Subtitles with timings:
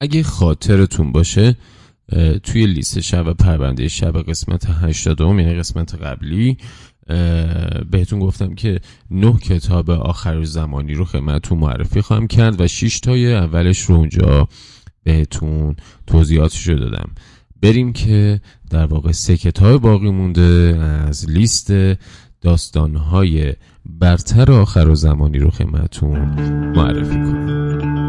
[0.00, 1.56] اگه خاطرتون باشه
[2.42, 6.56] توی لیست شب و پرونده شب قسمت 80 یعنی قسمت قبلی
[7.90, 8.80] بهتون گفتم که
[9.10, 14.48] نه کتاب آخر زمانی رو خدمتتون معرفی خواهم کرد و 6 تای اولش رو اونجا
[15.04, 17.10] بهتون توضیحاتش رو دادم.
[17.62, 18.40] بریم که
[18.70, 21.72] در واقع سه کتاب باقی مونده از لیست
[22.40, 23.52] داستانهای
[23.86, 26.18] برتر آخر زمانی رو خدمتتون
[26.76, 28.03] معرفی کنم.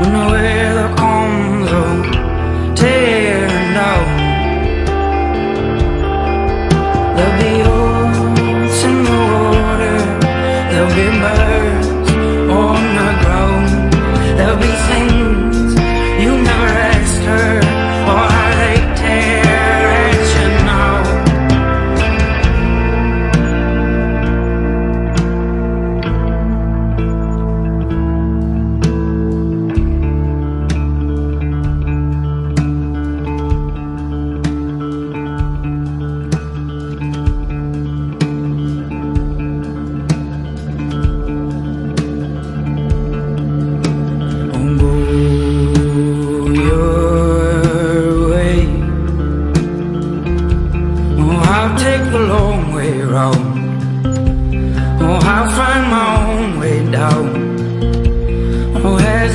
[0.00, 0.37] Una vez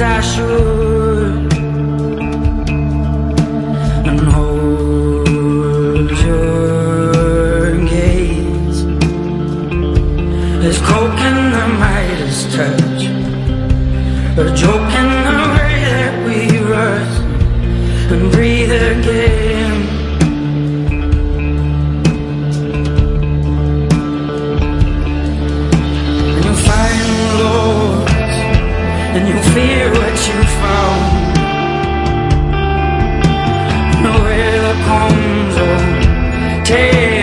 [0.03, 1.53] I should
[4.09, 8.85] and hold your gaze.
[10.61, 13.03] There's coke in the Midas touch.
[14.37, 17.15] A joke in the way that we rush
[18.11, 19.42] And breathe again.
[29.15, 31.33] and you fear what you found.
[34.03, 37.22] Noel comes, oh, take.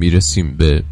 [0.00, 0.82] می‌رسیم به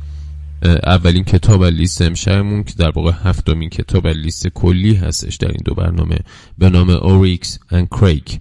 [0.63, 5.75] اولین کتاب لیست امشبمون که در واقع هفتمین کتاب لیست کلی هستش در این دو
[5.75, 6.19] برنامه
[6.59, 8.41] به نام Oryx and Crake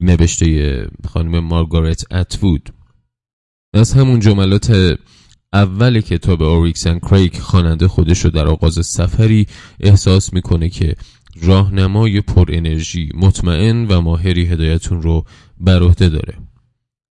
[0.00, 2.70] نوشته خانم مارگارت اتوود
[3.74, 4.98] از همون جملات
[5.52, 9.46] اول کتاب Oryx and Crake خواننده خودش رو در آغاز سفری
[9.80, 10.94] احساس می‌کنه که
[11.42, 15.24] راهنمای پر انرژی مطمئن و ماهری هدایتتون رو
[15.60, 16.34] بر عهده داره.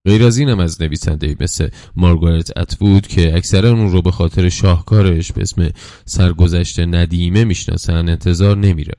[0.06, 5.32] غیر از اینم از نویسنده مثل مارگارت اتوود که اکثرا اون رو به خاطر شاهکارش
[5.32, 5.70] به اسم
[6.04, 8.94] سرگذشت ندیمه می‌شناسن انتظار نمیره.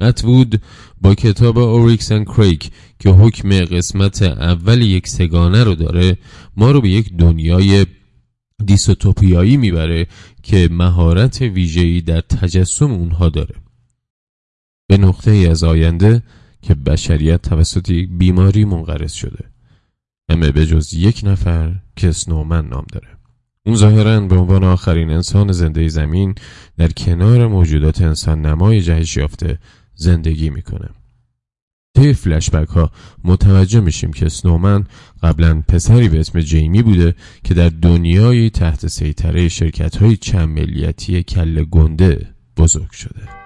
[0.00, 0.62] اتوود
[1.00, 6.18] با کتاب اوریکس اند کریک که حکم قسمت اول یک سگانه رو داره
[6.56, 7.86] ما رو به یک دنیای
[8.64, 10.06] دیستوپیایی می‌بره
[10.42, 13.54] که مهارت ویژه‌ای در تجسم اونها داره.
[14.86, 16.22] به نقطه ای از آینده
[16.62, 19.53] که بشریت توسط یک بیماری منقرض شده.
[20.30, 23.08] همه به جز یک نفر که سنومن نام داره.
[23.66, 26.34] اون ظاهرا به عنوان آخرین انسان زنده زمین
[26.76, 29.58] در کنار موجودات انسان نمای جهش یافته
[29.94, 30.88] زندگی می‌کنه.
[31.96, 32.90] طی فلشبک ها
[33.24, 34.84] متوجه میشیم که سنومن
[35.22, 41.22] قبلا پسری به اسم جیمی بوده که در دنیای تحت سیطره شرکت های چند ملیتی
[41.22, 43.43] کل گنده بزرگ شده.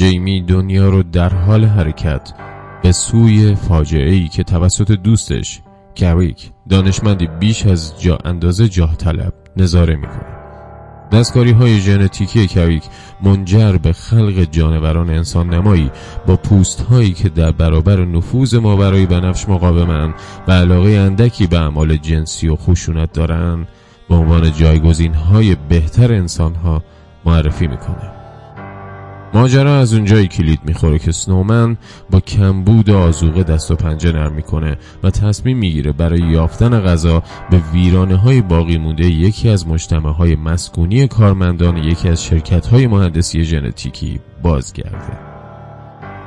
[0.00, 2.32] جیمی دنیا رو در حال حرکت
[2.82, 5.60] به سوی فاجعه ای که توسط دوستش
[5.94, 10.26] کریک دانشمندی بیش از جا اندازه جاه طلب نظاره می‌کنه
[11.12, 12.82] دستکاری های ژنتیکی کریک
[13.22, 15.90] منجر به خلق جانوران انسان نمایی
[16.26, 20.14] با پوست هایی که در برابر نفوذ ما برای بنفش مقاومن
[20.48, 23.66] و علاقه اندکی به اعمال جنسی و خشونت دارن
[24.08, 26.82] به عنوان جایگزین های بهتر انسان ها
[27.24, 28.19] معرفی می‌کنه
[29.34, 31.76] ماجرا از اونجایی کلید می‌خوره که سنومن
[32.10, 37.58] با کمبود آزوقه دست و پنجه نرم می‌کنه و تصمیم می‌گیره برای یافتن غذا به
[37.72, 43.44] ویرانه های باقی مونده یکی از مجتمع های مسکونی کارمندان یکی از شرکت های مهندسی
[43.44, 45.18] ژنتیکی بازگرده.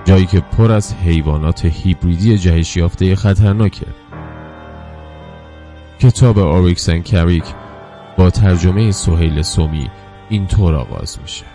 [0.06, 3.85] جایی که پر از حیوانات هیبریدی جهش یافته خطرناکه.
[5.99, 7.45] کتاب آریکسن کریک
[8.17, 9.89] با ترجمه سهیل سومی
[10.29, 11.52] اینطور آغاز میشه.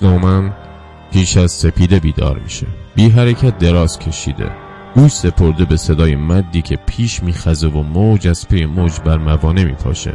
[0.00, 0.52] سنومن
[1.12, 2.66] پیش از سپیده بیدار میشه.
[2.94, 4.50] بی حرکت دراز کشیده.
[4.94, 9.64] گوش سپرده به صدای مدی که پیش میخزه و موج از پی موج بر موانه
[9.64, 10.12] میپاشه.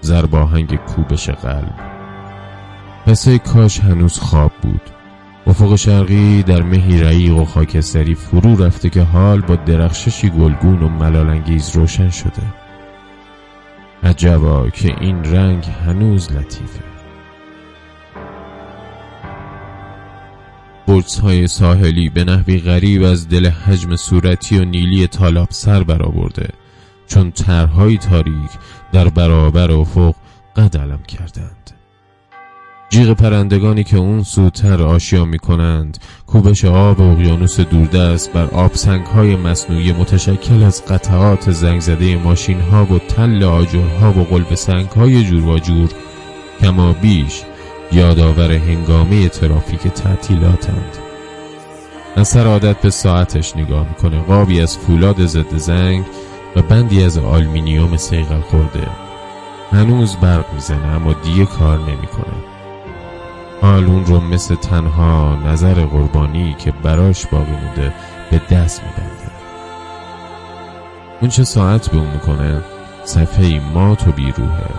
[0.00, 1.74] زرباهنگ کوبش قلب.
[3.06, 4.80] پسه کاش هنوز خواب بود.
[5.46, 10.88] افق شرقی در مهی رعیق و خاکستری فرو رفته که حال با درخششی گلگون و
[10.88, 12.42] ملالانگیز روشن شده.
[14.02, 16.93] عجبا که این رنگ هنوز لطیفه.
[21.02, 26.48] های ساحلی به نحوی غریب از دل حجم صورتی و نیلی تالاب سر برآورده
[27.06, 28.50] چون ترهای تاریک
[28.92, 30.14] در برابر افق
[30.56, 31.70] قدلم کردند.
[32.90, 39.36] جیغ پرندگانی که اون سوتر آشیا می کنند کوبش آب اقیانوس دوردست بر آبسنگ های
[39.36, 45.24] مصنوعی متشکل از قطعات زنگ زده ماشین ها و تل آجرها و قلب سنگ های
[45.24, 45.90] جور و جور
[46.60, 47.42] کما بیش
[47.94, 50.98] یادآور هنگامه ترافیک تعطیلاتند.
[52.22, 54.22] سر عادت به ساعتش نگاه می‌کنه.
[54.22, 56.04] قابی از فولاد ضد زنگ
[56.56, 58.88] و بندی از آلمینیوم سیغل خورده.
[59.72, 62.34] هنوز برق می‌زنه اما دیگه کار نمی‌کنه.
[63.62, 67.94] حال اون رو مثل تنها نظر قربانی که براش باقی مونده
[68.30, 69.30] به دست میبنده.
[71.20, 72.62] اون چه ساعت به اون می‌کنه؟
[73.04, 74.70] صفحه مات و بیروهه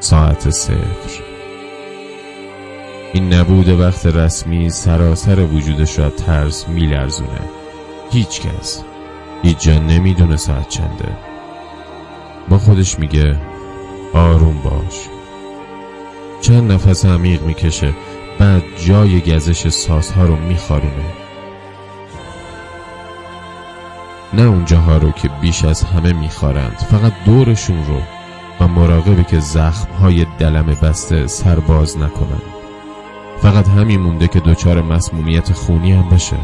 [0.00, 1.29] ساعت صفر.
[3.12, 7.40] این نبود وقت رسمی سراسر وجودش را ترس میلرزونه.
[8.10, 8.82] هیچ کس.
[9.42, 11.16] هیچ جا نمی‌دونه ساعت چنده.
[12.48, 13.36] با خودش میگه
[14.14, 15.08] آروم باش.
[16.40, 17.94] چند نفس عمیق می‌کشه
[18.38, 21.04] بعد جای گزش سازها رو میخارونه.
[24.32, 28.00] نه اون جاها رو که بیش از همه میخارند فقط دورشون رو
[28.60, 32.59] و مراقبه که زخمهای دلم بسته سرباز نکنند.
[33.42, 36.36] فقط همین مونده که دچار مسمومیت خونی هم بشه.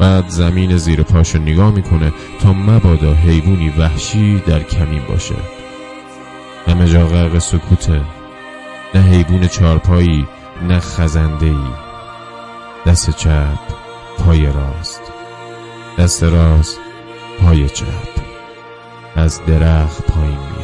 [0.00, 5.34] بعد زمین زیر پاشو نگاه می‌کنه تا مبادا حیوانی وحشی در کمین باشه.
[6.66, 8.00] همه جا غرق سکوته.
[8.94, 10.26] نه حیوان چارپایی
[10.68, 11.54] نه خزنده
[12.86, 13.58] دست چپ
[14.18, 15.02] پای راست.
[15.98, 16.78] دست راست
[17.40, 18.24] پای چپ.
[19.16, 20.63] از درخت پایین میاد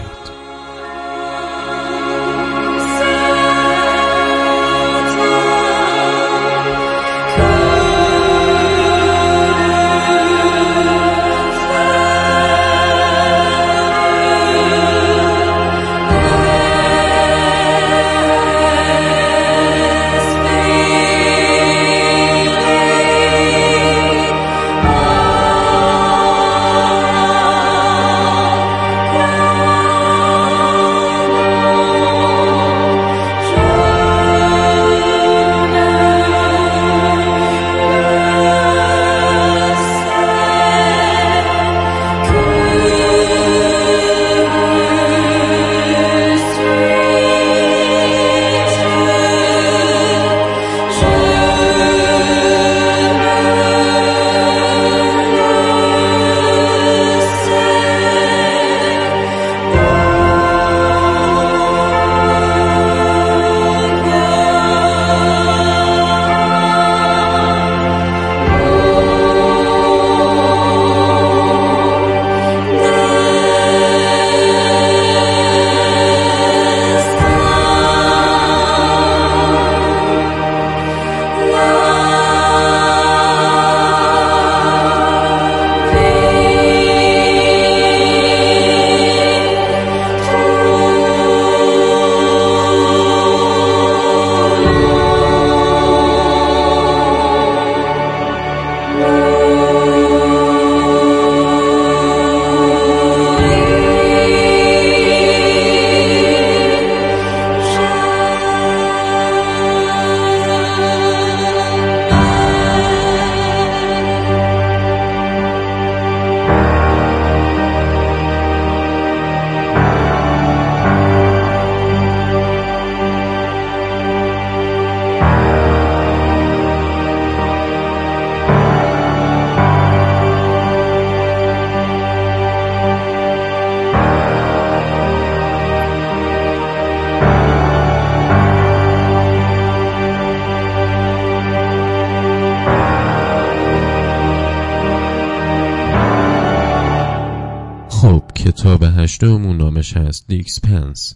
[149.10, 150.26] هشتمون نامش هست.
[150.28, 151.14] The Expanse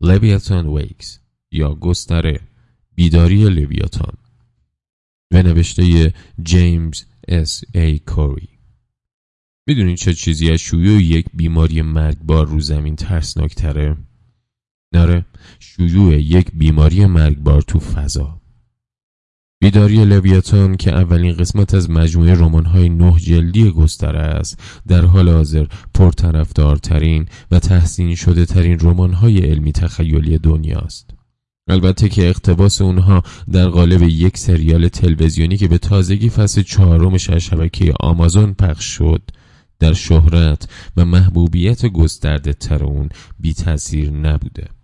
[0.00, 1.18] Leviathan Wakes
[1.52, 2.40] یا گستره.
[2.94, 4.16] بیداری لویاتان.
[5.30, 8.48] و نوشته جیمز اس ای کوری
[9.66, 15.26] می‌دونین چه چیزی از شیوع یک بیماری مرگبار رو زمین ترسناکتره؟
[15.58, 18.41] شیوع یک بیماری مرگبار تو فضا.
[19.62, 24.58] بیداری لویاتان که اولین قسمت از مجموعه رمان‌های نه جلدی گستره است.
[24.88, 31.10] در حال حاضر پرطرفدارترین و تحسین شده ترین رمان‌های علمی تخیلی دنیاست
[31.68, 37.42] البته که اقتباس اونها در قالب یک سریال تلویزیونی که به تازگی فصل چهارمش از
[37.42, 39.22] شبکه آمازون پخش شد
[39.78, 44.81] در شهرت و محبوبیت گسترده تر اون بی تاثیر نبوده.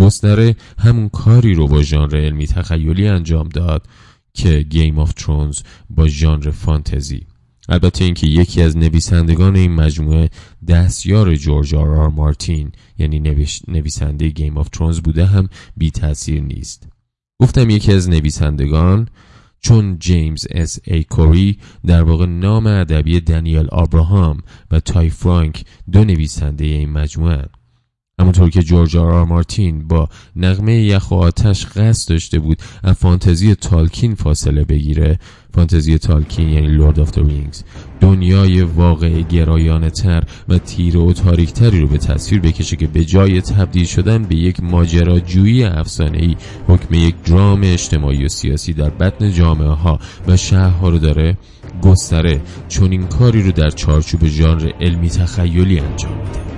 [0.00, 3.86] گستره همون کاری رو با ژانر علمی تخیلی انجام داد
[4.34, 5.60] که Game of Thrones
[5.90, 7.26] با ژانر فانتزی.
[7.68, 10.30] البته اینکه یکی از نویسندگان این مجموعه
[10.68, 13.34] دستیار جورج آر آر مارتین یعنی
[13.68, 16.88] نویسنده Game of Thrones بوده هم بی تاثیر نیست.
[17.40, 19.08] گفتم یکی از نویسندگان
[19.60, 24.38] چون جیمز اس ای کوری در واقع نام ادبی دنیل آبراهام
[24.70, 27.48] و تای فرانک دو نویسنده این مجموعه.
[28.20, 33.54] همونطور که جورج آر, مارتین با نغمه یخ و آتش قصد داشته بود از فانتزی
[33.54, 35.18] تالکین فاصله بگیره.
[35.54, 37.62] فانتزی تالکین یعنی Lord of Rings
[38.00, 43.04] دنیای واقع گرایانه تر و تیره و تاریک تری رو به تصویر بکشه که به
[43.04, 46.36] جای تبدیل شدن به یک ماجراجویی افسانه ای
[46.68, 51.36] حکم یک درام اجتماعی و سیاسی در بطن جامعه ها و شهرها رو داره
[51.82, 52.40] گستره.
[52.68, 56.55] چون این کاری رو در چارچوب ژانر علمی تخیلی انجام میده.